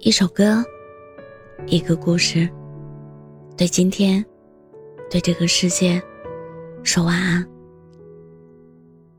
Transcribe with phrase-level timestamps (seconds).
[0.00, 0.62] 一首歌，
[1.66, 2.48] 一个故事，
[3.56, 4.24] 对今天，
[5.10, 6.00] 对这个世界，
[6.82, 7.44] 说晚安。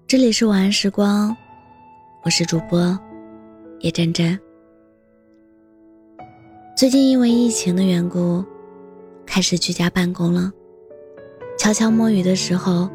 [0.05, 1.35] 这里是晚安时光，
[2.23, 2.97] 我是主播
[3.79, 4.39] 叶真真。
[6.78, 8.46] 最近因为疫情的缘故，
[9.25, 10.52] 开始居家办公了。
[11.57, 12.88] 悄悄摸鱼的时候，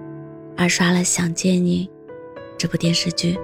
[0.57, 1.87] 二刷了《想见你》
[2.57, 3.37] 这部电视剧。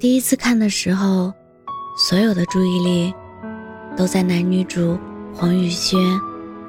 [0.00, 1.32] 第一次看的时候。
[1.96, 3.14] 所有的注意力
[3.96, 4.98] 都在男女主
[5.32, 5.96] 黄宇轩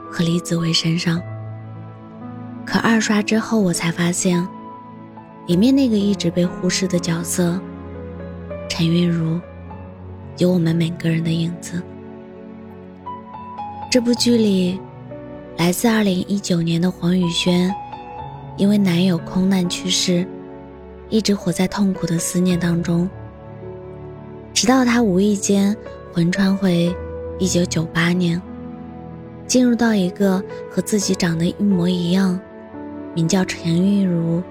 [0.08, 1.20] 和李子维身上。
[2.64, 4.48] 可二刷之后，我才发现，
[5.48, 7.60] 里面那个一直被忽视的角色
[8.70, 9.42] 陈韵如，
[10.38, 11.82] 有我们每个人的影子。
[13.90, 14.80] 这部剧里，
[15.58, 17.74] 来自2019年的黄宇轩，
[18.58, 20.28] 因为男友空难去世，
[21.10, 23.10] 一直活在痛苦的思念当中。
[24.56, 25.76] 直到他无意间
[26.14, 26.96] 魂穿回
[27.40, 28.42] 1998年，
[29.46, 32.40] 进入到一个和自己长得一模一样、
[33.14, 34.42] 名叫陈韵如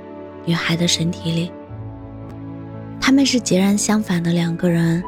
[0.44, 1.50] 女孩的身体里。
[3.00, 5.02] 他们是截然相反的两个人。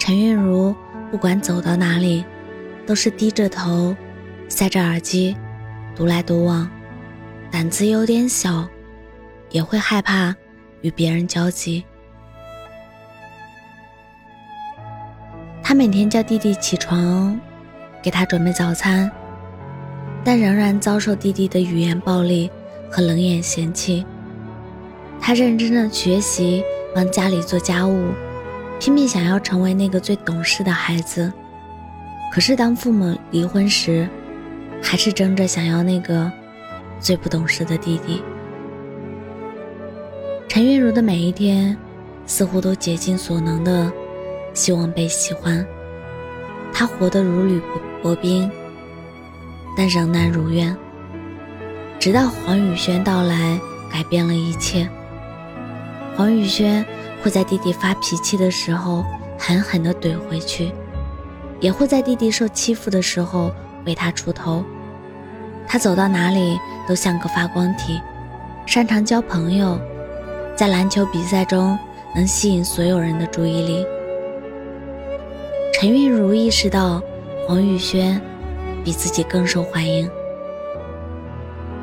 [0.00, 0.74] 陈韵如
[1.10, 2.24] 不管走到哪里，
[2.86, 3.94] 都是低着头，
[4.48, 5.36] 塞着耳机，
[5.94, 6.66] 独来独往，
[7.50, 8.66] 胆子有点小，
[9.50, 10.34] 也会害怕
[10.80, 11.84] 与别人交集。
[15.62, 17.38] 他每天叫弟弟起床，
[18.02, 19.10] 给他准备早餐，
[20.24, 22.50] 但仍然遭受弟弟的语言暴力
[22.90, 24.04] 和冷眼嫌弃。
[25.20, 26.62] 他认真的学习，
[26.94, 28.08] 帮家里做家务，
[28.80, 31.32] 拼命想要成为那个最懂事的孩子。
[32.32, 34.08] 可是当父母离婚时，
[34.82, 36.30] 还是争着想要那个
[36.98, 38.20] 最不懂事的弟弟。
[40.48, 41.74] 陈韵如的每一天，
[42.26, 43.90] 似乎都竭尽所能的。
[44.54, 45.66] 希望被喜欢，
[46.72, 47.60] 他活得如履
[48.02, 48.50] 薄冰，
[49.76, 50.76] 但仍难如愿。
[51.98, 53.58] 直到黄宇轩到来，
[53.90, 54.88] 改变了一切。
[56.16, 56.84] 黄宇轩
[57.22, 59.04] 会在弟弟发脾气的时候
[59.38, 60.72] 狠狠地怼回去，
[61.60, 63.54] 也会在弟弟受欺负的时候
[63.86, 64.64] 为他出头。
[65.66, 68.00] 他走到哪里都像个发光体，
[68.66, 69.80] 擅长交朋友，
[70.54, 71.78] 在篮球比赛中
[72.14, 73.86] 能吸引所有人的注意力。
[75.82, 77.02] 陈韵如意识到
[77.44, 78.22] 黄宇轩
[78.84, 80.08] 比自己更受欢迎，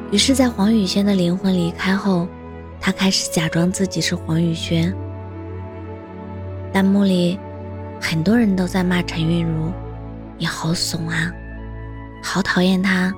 [0.09, 2.25] 于是，在黄宇轩的灵魂离开后，
[2.79, 4.95] 他开始假装自己是黄宇轩。
[6.71, 7.37] 弹幕里
[7.99, 9.69] 很多人都在骂陈韵如
[10.39, 11.29] ：“你好怂啊，
[12.23, 13.13] 好讨厌他，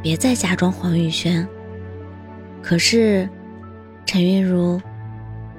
[0.00, 1.44] 别再假装黄宇轩。”
[2.62, 3.28] 可是，
[4.06, 4.80] 陈韵如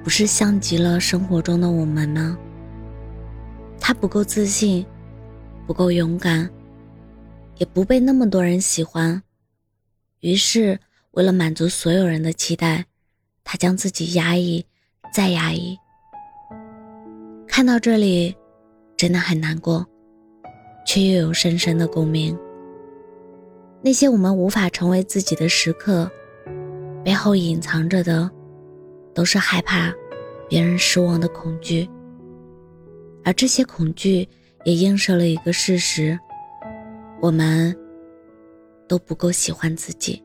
[0.02, 2.38] 不是像极了生活中的我们吗？
[3.90, 4.86] 他不够自信，
[5.66, 6.48] 不够勇敢，
[7.56, 9.20] 也不被那么多人喜欢。
[10.20, 10.78] 于是，
[11.10, 12.84] 为了满足所有人的期待，
[13.42, 14.64] 他将自己压抑，
[15.12, 15.76] 再压抑。
[17.48, 18.32] 看到这里，
[18.96, 19.84] 真的很难过，
[20.86, 22.38] 却又有深深的共鸣。
[23.82, 26.08] 那些我们无法成为自己的时刻，
[27.04, 28.30] 背后隐藏着的，
[29.12, 29.92] 都是害怕
[30.48, 31.90] 别人失望的恐惧。
[33.24, 34.28] 而这些恐惧
[34.64, 36.18] 也映射了一个事实：
[37.20, 37.76] 我们
[38.88, 40.22] 都不够喜欢自己。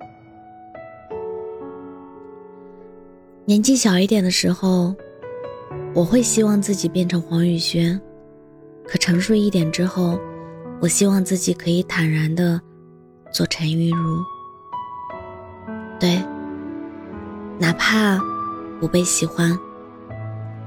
[3.45, 4.95] 年纪小一点的时候，
[5.93, 7.99] 我会希望自己变成黄宇轩；
[8.87, 10.19] 可成熟一点之后，
[10.81, 12.59] 我希望自己可以坦然的
[13.31, 14.17] 做陈韵如。
[15.99, 16.17] 对，
[17.59, 18.19] 哪怕
[18.79, 19.57] 不被喜欢。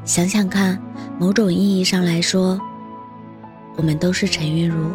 [0.09, 0.81] 想想看，
[1.19, 2.59] 某种意义上来说，
[3.77, 4.91] 我们都是陈韵如，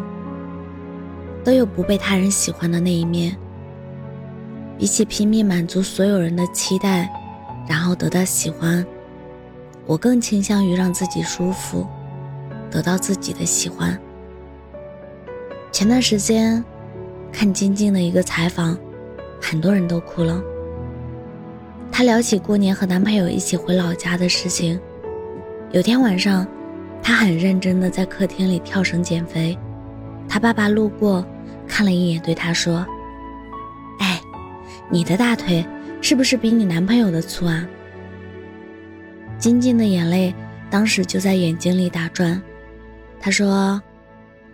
[1.44, 3.36] 都有不被他人喜欢的那一面。
[4.76, 7.08] 比起拼命满足所有人的期待，
[7.68, 8.84] 然后得到喜欢，
[9.86, 11.86] 我更倾向于让自己舒服，
[12.68, 13.96] 得到自己的喜欢。
[15.70, 16.62] 前段时间
[17.30, 18.76] 看晶晶的一个采访，
[19.40, 20.42] 很多人都哭了。
[21.92, 24.80] 她聊起过年和男朋友一起回老家的事情。
[25.74, 26.46] 有天晚上，
[27.02, 29.58] 他很认真的在客厅里跳绳减肥。
[30.28, 31.26] 他爸爸路过，
[31.66, 32.86] 看了一眼，对他说
[33.98, 34.20] ：“哎，
[34.88, 35.66] 你的大腿
[36.00, 37.66] 是不是比你男朋友的粗啊？”
[39.36, 40.32] 晶晶的眼泪
[40.70, 42.40] 当时就在眼睛里打转。
[43.18, 43.82] 他说：“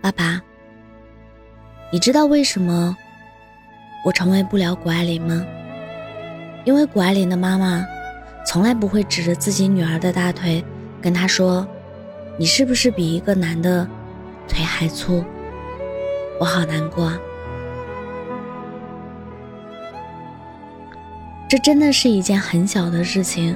[0.01, 0.41] 爸爸，
[1.91, 2.97] 你知道为什么
[4.03, 5.45] 我成为不了谷爱凌吗？
[6.65, 7.85] 因为谷爱凌的妈妈
[8.43, 10.65] 从来不会指着自己女儿的大腿。”
[11.01, 11.67] 跟他说
[12.37, 13.87] ：“你是不是比一个男的
[14.47, 15.23] 腿还粗？
[16.39, 17.19] 我好难过啊！
[21.49, 23.55] 这真的是一件很小的事情，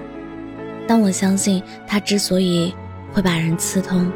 [0.87, 2.75] 但我相信他之所以
[3.13, 4.11] 会把人刺痛，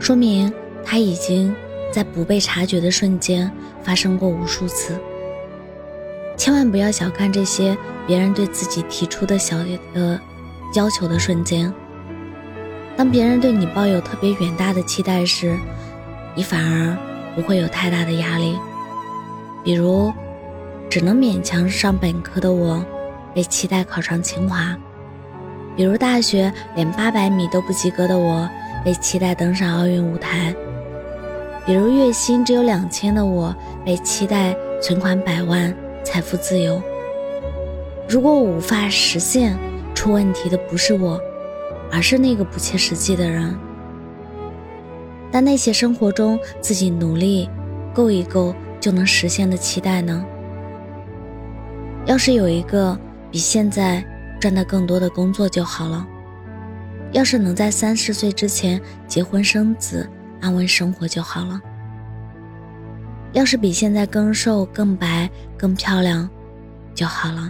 [0.00, 0.52] 说明
[0.82, 1.54] 他已经
[1.92, 3.50] 在不被察觉的瞬间
[3.82, 4.98] 发生过无数次。
[6.36, 9.56] 千万不要小看这些别人对自己提出的小
[9.92, 10.20] 的
[10.74, 11.72] 要求的瞬间。
[12.96, 15.56] 当别人对你抱有特别远大的期待时，
[16.34, 16.96] 你反而
[17.34, 18.58] 不会有太大的压力。
[19.62, 20.12] 比如，
[20.88, 22.84] 只能勉强上本科的我，
[23.34, 24.76] 被期待考上清华；
[25.76, 28.48] 比如大学连八百米都不及格的我，
[28.84, 30.54] 被期待登上奥运舞台；
[31.66, 33.54] 比如月薪只有两千的我，
[33.84, 35.74] 被期待存款百万。
[36.04, 36.80] 财富自由。
[38.06, 39.56] 如果我无法实现，
[39.94, 41.18] 出问题的不是我，
[41.94, 43.56] 而是那个不切实际的人。
[45.30, 47.48] 但那些生活中自己努力
[47.94, 50.26] 够一够就能实现的期待呢？
[52.04, 52.98] 要是有一个
[53.30, 54.04] 比现在
[54.40, 56.04] 赚的更多的工作就好了。
[57.12, 60.08] 要是能在三十岁之前结婚生子，
[60.40, 61.60] 安稳生活就好了。
[63.32, 66.28] 要是比现在更瘦、更白、更漂亮，
[66.92, 67.48] 就好了。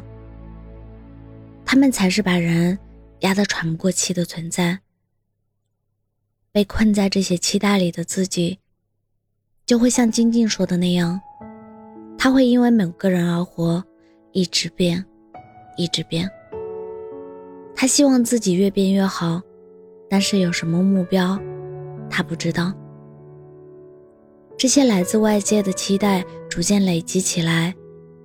[1.64, 2.79] 他们才是把人
[3.25, 4.81] 压得喘不过气的存在。
[6.53, 8.59] 被困在这些期待里的自己，
[9.65, 11.19] 就会像金靖说的那样，
[12.19, 13.82] 他会因为某个人而活，
[14.32, 15.03] 一直变，
[15.76, 16.31] 一直变。
[17.75, 19.41] 他希望自己越变越好，
[20.09, 21.41] 但是有什么目标，
[22.11, 22.73] 他不知道。
[24.56, 27.75] 这些来自外界的期待逐渐累积起来，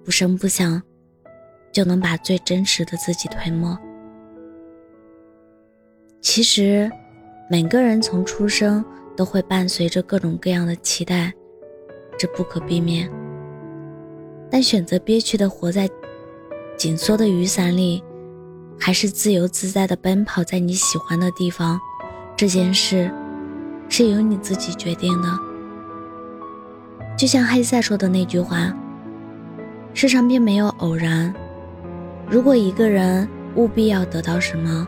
[0.04, 0.80] 不声不响，
[1.72, 3.76] 就能把最真实的自己吞没。
[6.22, 6.92] 其实，
[7.50, 8.84] 每个人从出生
[9.16, 11.34] 都会伴随着各种各样的期待，
[12.18, 13.10] 这不可避免。
[14.52, 15.90] 但选择憋屈的活在
[16.76, 18.04] 紧缩的雨伞里，
[18.78, 21.80] 还是自由自在的奔跑在你喜欢的地方，
[22.36, 23.10] 这件事
[23.88, 25.30] 是由你自己决定的。
[27.18, 28.74] 就像黑塞说的那句话
[29.94, 31.34] ：“世上并没有偶然。
[32.30, 34.88] 如果一个人务必要得到什么，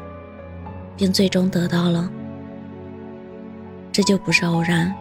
[1.01, 2.07] 并最终得到了，
[3.91, 4.93] 这就不是偶然，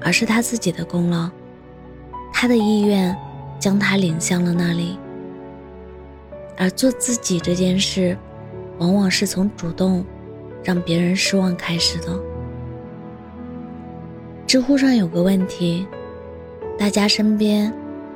[0.00, 1.28] 而是他自己的功劳。
[2.32, 3.14] 他的意愿
[3.58, 4.98] 将他领向了那里。
[6.56, 8.16] 而做自己这件事，
[8.78, 10.02] 往往是从主动
[10.64, 12.18] 让别人失望开始的。”
[14.48, 15.86] 知乎上有个问题。
[16.78, 17.70] 大家身边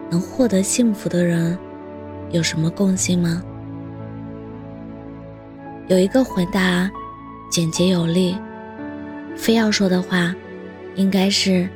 [0.09, 1.59] 能获得幸福的人
[2.31, 3.43] 有什么共性吗？
[5.91, 6.89] 有一个回答
[7.51, 8.39] 简洁有力，
[9.37, 10.33] 非要说的话，
[10.95, 11.69] 应该是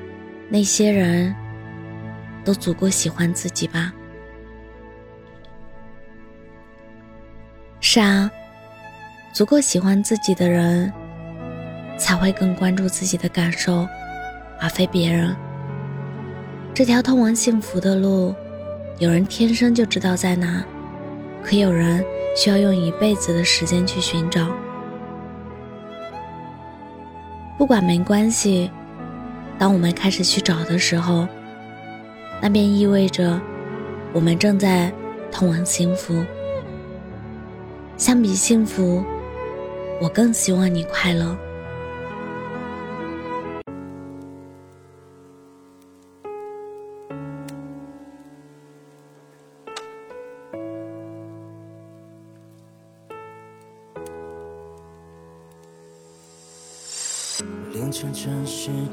[0.49, 1.35] 那些人
[2.45, 3.93] 都足够喜欢自己吧。
[7.81, 8.31] 是啊，
[9.33, 10.93] 足够喜欢自己的人，
[11.99, 13.85] 才会更关注自己的感受，
[14.61, 15.35] 而非别人。
[16.73, 18.33] 这条通往幸福的路，
[19.01, 20.65] 有人天生就知道在哪，
[21.43, 24.49] 可有人需要用一辈子的时间去寻找。
[27.57, 28.71] 不管没关系，
[29.59, 31.27] 当我们开始去找的时候，
[32.43, 33.41] 那便意味着
[34.13, 34.93] 我们正在
[35.31, 36.25] 通往幸福。
[37.97, 39.05] 相比幸福，
[40.01, 41.37] 我更希望你快乐。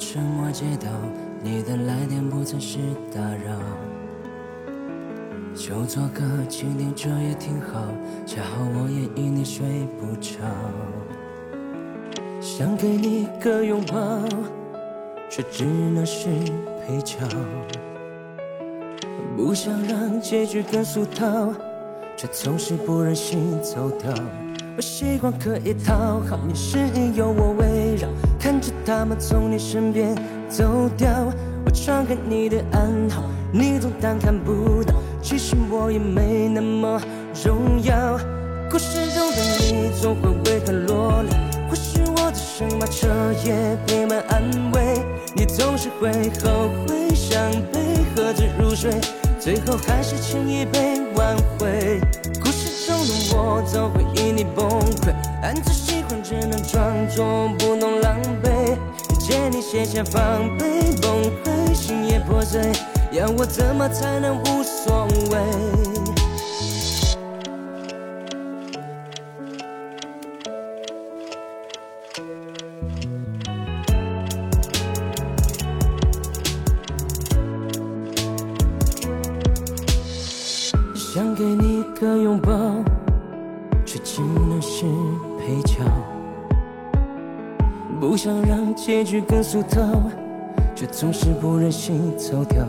[0.03, 0.89] 沉默街道，
[1.43, 2.79] 你的来电不再是
[3.13, 3.55] 打扰，
[5.53, 7.88] 就做个倾听者也挺好。
[8.25, 9.63] 恰好我也因你睡
[10.00, 10.39] 不着，
[12.41, 14.27] 想给你个拥抱，
[15.29, 16.27] 却只能是
[16.84, 17.20] 配角。
[19.38, 21.53] 不想让结局更俗套，
[22.17, 24.12] 却总是不忍心走掉。
[24.78, 28.08] 我习惯可以讨好你，身边有我围绕，
[28.40, 30.16] 看着他们从你身边
[30.48, 31.10] 走掉。
[31.66, 34.94] 我传给你的暗号，你总当看不到。
[35.22, 37.00] 其实我也没那么
[37.34, 38.18] 重要。
[38.70, 41.30] 故事中的你总会为他落泪，
[41.70, 43.08] 或许我只剩马彻
[43.46, 45.01] 夜陪伴安慰。
[45.36, 46.12] 你总是会
[46.42, 47.80] 后悔伤悲，
[48.16, 48.90] 喝着入睡，
[49.38, 52.00] 最后还是轻易被挽回。
[52.40, 52.70] 故事
[53.34, 54.67] 我总会因你崩
[55.01, 58.15] 溃，暗自喜欢只能装作不懂浪
[59.20, 60.65] 见你卸下防备，
[61.01, 62.72] 崩溃，心也破碎，
[63.12, 65.90] 要我怎么才能无所谓？
[88.84, 89.80] 结局更俗套，
[90.74, 92.66] 却总是不忍心走掉。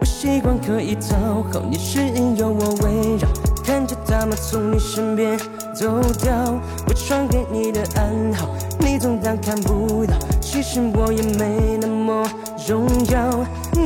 [0.00, 3.28] 我习惯可以讨好你，是因有我围绕，
[3.64, 5.38] 看着他们从你身边
[5.72, 6.60] 走掉。
[6.88, 8.48] 我传给你的暗号，
[8.80, 10.14] 你总当看不到。
[10.40, 12.28] 其实我也没那么
[12.66, 13.30] 重要。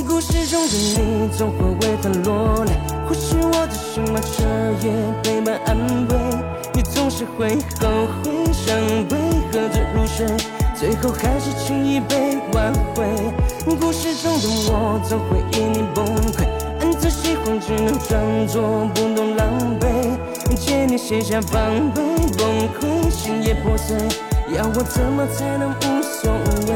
[0.08, 2.72] 故事中的你总会为他落泪。
[3.06, 4.44] 或是我的什么彻
[4.82, 5.76] 夜陪伴安
[6.08, 6.16] 慰，
[6.72, 8.74] 你总是会后悔伤
[9.08, 9.16] 悲，
[9.52, 10.26] 喝着入睡，
[10.80, 13.04] 最后还是轻易被挽回。
[13.78, 16.48] 故事中的我总会因你崩溃，
[16.80, 19.84] 暗自喜欢只能装作不懂狼狈，
[20.56, 21.60] 借你卸下防
[21.92, 22.00] 备，
[22.38, 23.94] 崩溃心也破碎，
[24.56, 26.32] 要我怎么才能无所
[26.66, 26.72] 谓？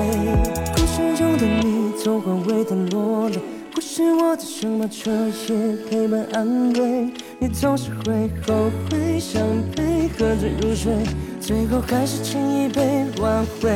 [0.77, 3.54] 故事中的你总会为他落泪。
[3.97, 9.41] 是我的什么彻夜陪伴安慰，你总是会后悔伤
[9.77, 10.93] 悲，喝醉入睡，
[11.41, 13.71] 最后还是轻易被挽回。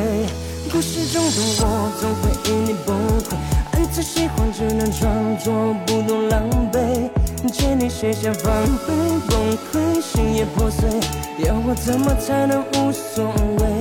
[0.73, 2.93] 故事中的我总会因你崩
[3.29, 3.33] 溃，
[3.71, 7.09] 暗自喜欢只能装作不懂狼狈，
[7.53, 8.51] 见你卸下防
[8.85, 8.93] 备，
[9.25, 10.89] 崩溃心也破碎，
[11.47, 13.23] 要我怎么才能无所
[13.57, 13.78] 谓？